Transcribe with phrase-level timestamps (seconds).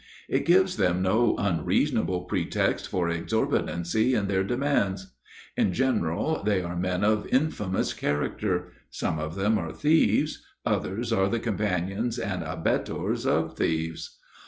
[0.27, 5.13] It gives them no unreasonable pretext for exorbitancy in their demands.
[5.55, 11.29] In general, they are men of infamous character; some of them are thieves, others are
[11.29, 14.17] the companions and abettors of thieves.